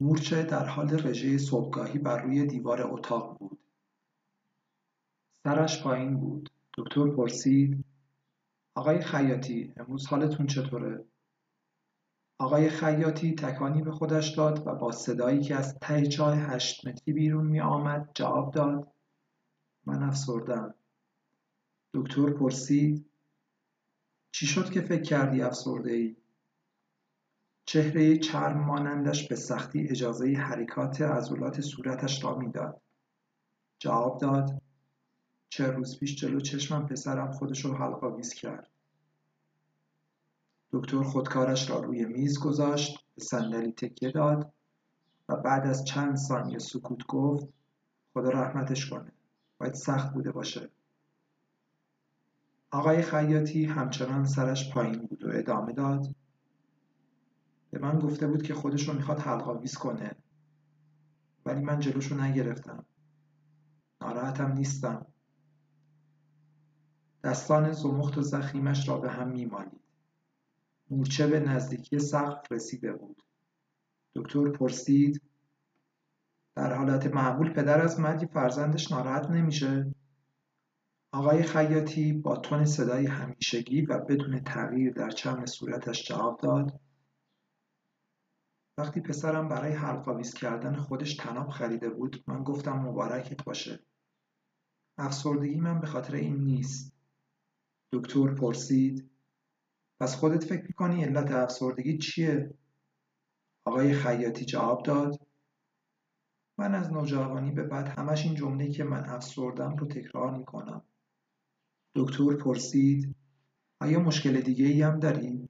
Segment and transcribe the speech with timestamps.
[0.00, 3.58] مورچه در حال رژه صبحگاهی بر روی دیوار اتاق بود.
[5.44, 6.50] سرش پایین بود.
[6.78, 7.84] دکتر پرسید:
[8.74, 11.04] آقای خیاطی، امروز حالتون چطوره؟
[12.38, 17.14] آقای خیاطی تکانی به خودش داد و با صدایی که از ته چاه هشت متری
[17.14, 18.92] بیرون می آمد جواب داد:
[19.86, 20.74] من افسردم.
[21.94, 23.10] دکتر پرسید:
[24.32, 26.16] چی شد که فکر کردی افسرده ای؟
[27.68, 32.80] چهره چرم مانندش به سختی اجازه حرکات عضلات صورتش را می‌داد.
[33.78, 34.62] جواب داد:
[35.48, 38.70] چه روز پیش جلو چشمم پسرم خودش رو حلقاویز کرد.
[40.72, 44.52] دکتر خودکارش را روی میز گذاشت، به صندلی تکیه داد
[45.28, 47.48] و بعد از چند ثانیه سکوت گفت:
[48.14, 49.12] خدا رحمتش کنه.
[49.58, 50.70] باید سخت بوده باشه.
[52.70, 56.06] آقای خیاطی همچنان سرش پایین بود و ادامه داد:
[57.70, 60.16] به من گفته بود که خودش رو می‌خواد حلقاویز کنه.
[61.46, 62.86] ولی من جلوشو نگرفتم.
[64.00, 65.06] ناراحتم نیستم.
[67.24, 69.80] دستان زمخت و زخیمش را به هم میمالید.
[70.90, 73.22] مورچه به نزدیکی سقف رسیده بود.
[74.14, 75.22] دکتر پرسید
[76.56, 79.94] در حالت معمول پدر از مرگ فرزندش ناراحت نمیشه؟
[81.12, 86.80] آقای خیاطی با تون صدای همیشگی و بدون تغییر در چرم صورتش جواب داد.
[88.78, 93.80] وقتی پسرم برای حلقاویز کردن خودش تناب خریده بود من گفتم مبارکت باشه
[94.98, 96.92] افسردگی من به خاطر این نیست
[97.92, 99.10] دکتر پرسید
[100.00, 102.54] پس خودت فکر می‌کنی علت افسردگی چیه؟
[103.64, 105.18] آقای خیاطی جواب داد
[106.58, 110.82] من از نوجوانی به بعد همش این جمله که من افسردم رو تکرار می‌کنم
[111.94, 113.16] دکتر پرسید
[113.80, 115.48] آیا مشکل دیگه ای هم داری؟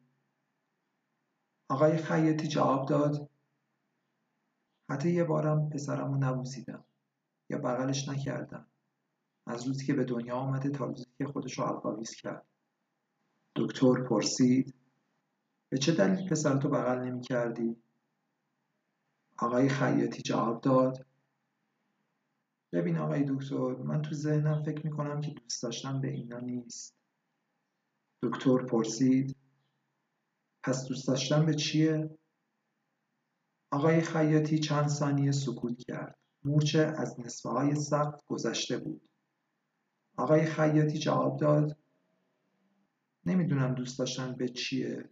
[1.69, 3.31] آقای خیاطی جواب داد.
[4.91, 6.85] حتی یه بارم پسرم رو نبوسیدم
[7.51, 8.67] یا بغلش نکردم.
[9.47, 12.47] از روزی که به دنیا آمده تا روزی که خودش رو القاویز کرد.
[13.57, 14.75] دکتر پرسید
[15.69, 17.77] به چه دلیل پسرتو بغل نمی کردی؟
[19.39, 21.07] آقای خیاطی جواب داد
[22.73, 26.95] ببین آقای دکتر من تو ذهنم فکر می‌کنم که دوست داشتم به اینا نیست.
[28.23, 29.37] دکتر پرسید
[30.69, 32.19] پس دوست داشتن به چیه؟
[33.71, 36.19] آقای خیاطی چند ثانیه سکوت کرد.
[36.45, 39.09] مورچه از نصفه های سقف گذشته بود.
[40.17, 41.79] آقای خیاطی جواب داد
[43.27, 45.11] نمی‌دونم دوست داشتن به چیه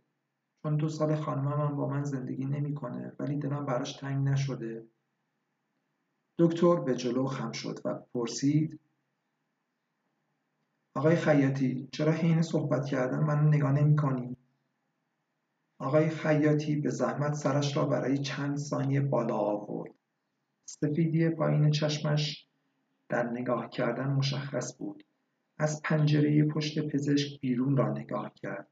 [0.62, 4.86] چون دو سال خانمم با من زندگی نمی‌کنه ولی دلم براش تنگ نشده
[6.38, 8.80] دکتر به جلو خم شد و پرسید
[10.96, 14.36] آقای خیاطی چرا حین صحبت کردن منو نگاه نمی کنی؟
[15.78, 19.92] آقای خیاطی به زحمت سرش را برای چند ثانیه بالا آورد.
[20.64, 22.48] سفیدی پایین چشمش
[23.08, 25.04] در نگاه کردن مشخص بود.
[25.58, 28.68] از پنجره پشت پزشک بیرون را نگاه کرد.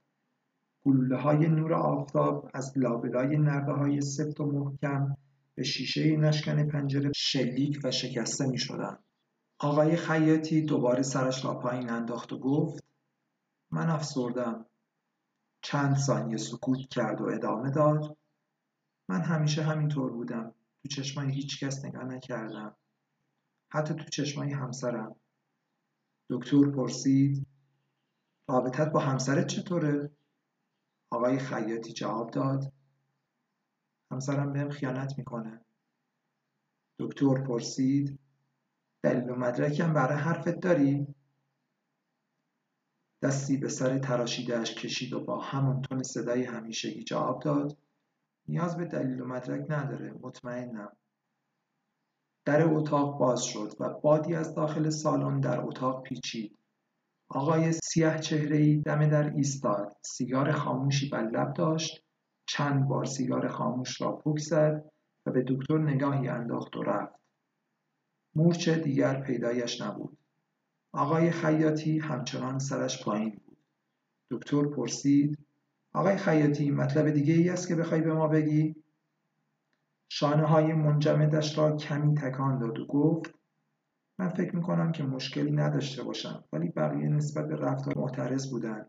[0.85, 5.17] گلوله های نور آفتاب از لابلای نرده های سفت و محکم
[5.55, 8.99] به شیشه نشکن پنجره شلیک و شکسته می شدن.
[9.59, 12.85] آقای خیاطی دوباره سرش را پایین انداخت و گفت
[13.71, 14.67] من افسردم.
[15.65, 18.17] چند ثانیه سکوت کرد و ادامه داد.
[19.09, 20.55] من همیشه همینطور بودم.
[20.83, 22.77] تو چشمای هیچ کس نگاه نکردم.
[23.73, 25.17] حتی تو چشمای همسرم.
[26.31, 27.47] دکتر پرسید
[28.49, 30.11] رابطت با همسرت چطوره؟
[31.11, 32.73] آقای خیاطی جواب داد
[34.13, 35.65] همسرم بهم خیانت می‌کنه.
[36.99, 38.19] دکتر پرسید
[39.05, 41.15] دلیل و مدرکم برای حرفت داری؟
[43.25, 47.79] دستی به سر تراشیدهاش کشید و با همان تون صدای همیشگی جواب داد
[48.49, 50.97] نیاز به دلیل و مدرک نداره مطمئنم.
[52.45, 56.59] در اتاق باز شد و بادی از داخل سالن در اتاق پیچید.
[57.29, 62.05] آقای سیه چهره دم در ایستاد سیگار خاموشی بر لب داشت
[62.49, 64.91] چند بار سیگار خاموش را پوک زد
[65.27, 67.21] و به دکتر نگاهی انداخت و رفت.
[68.35, 70.19] مورچه دیگر پیدایش نبود.
[70.95, 73.59] آقای خیاطی همچنان سرش پایین بود.
[74.31, 75.39] دکتر پرسید
[75.93, 78.77] آقای خیاطی مطلب دیگه ای است که بخوای به ما بگی؟
[80.09, 83.35] شانه های منجمدش را کمی تکان داد و گفت
[84.19, 88.87] من فکر می‌کنم که مشکلی نداشته باشم ولی بقیه نسبت به رفتار معترض بودن.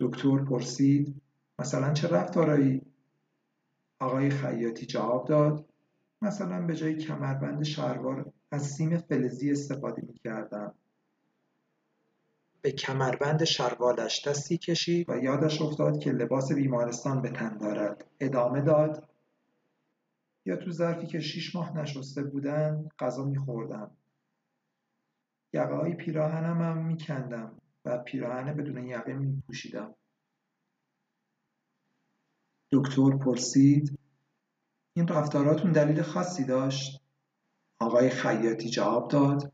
[0.00, 1.22] دکتر پرسید
[1.58, 2.82] مثلا چه رفتارایی؟
[4.00, 5.68] آقای خیاطی جواب داد
[6.22, 10.74] مثلا به جای کمربند شلوار از سیم فلزی استفاده می‌کردم.
[12.62, 18.04] به کمربند شروالش دستی کشید و یادش افتاد که لباس بیمارستان به تن دارد.
[18.20, 19.08] ادامه داد
[20.44, 23.90] یا تو ظرفی که شیش ماه نشسته بودن غذا میخوردم.
[25.52, 29.94] یقه های پیراهنم هم میکندم و پیراهن بدون یقه میپوشیدم.
[32.72, 33.98] دکتر پرسید
[34.96, 37.05] این رفتاراتون دلیل خاصی داشت؟
[37.78, 39.52] آقای خیاطی جواب داد.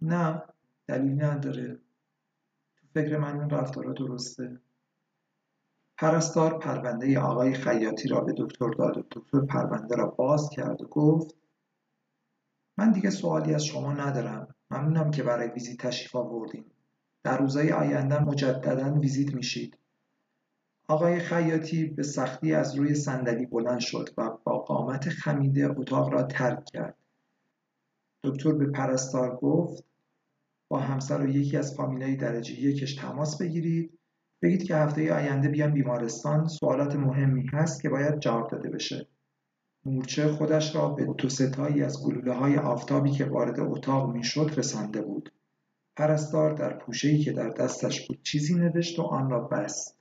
[0.00, 0.42] نه
[0.86, 1.80] دلیل نداره.
[2.76, 4.60] تو فکر من این رفتارا درسته.
[5.98, 10.86] پرستار پرونده آقای خیاطی را به دکتر داد و دکتر پرونده را باز کرد و
[10.86, 11.34] گفت
[12.78, 14.54] من دیگه سوالی از شما ندارم.
[14.70, 16.64] ممنونم که برای ویزیت تشریف آوردین.
[17.22, 19.78] در روزهای آینده مجددا ویزیت میشید.
[20.88, 26.22] آقای خیاطی به سختی از روی صندلی بلند شد و با قامت خمیده اتاق را
[26.22, 26.96] ترک کرد.
[28.24, 29.84] دکتر به پرستار گفت
[30.70, 33.98] با همسر و یکی از فامیلای درجه یکش تماس بگیرید.
[34.42, 36.48] بگید که هفته آینده بیان بیمارستان.
[36.48, 39.08] سوالات مهمی هست که باید جواب داده بشه.
[39.84, 45.02] مورچه خودش را به دو ستایی از گلوله های آفتابی که وارد اتاق می‌شد رسانده
[45.02, 45.32] بود.
[45.96, 49.97] پرستار در پوشهای که در دستش بود چیزی نوشت و آن را بست.